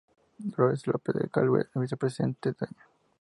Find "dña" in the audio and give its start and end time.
2.59-2.83